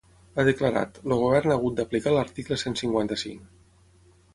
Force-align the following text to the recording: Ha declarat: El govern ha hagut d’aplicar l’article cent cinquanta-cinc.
Ha 0.35 0.45
declarat: 0.47 0.97
El 1.03 1.13
govern 1.25 1.53
ha 1.53 1.59
hagut 1.59 1.77
d’aplicar 1.81 2.17
l’article 2.17 2.61
cent 2.67 2.83
cinquanta-cinc. 2.85 3.51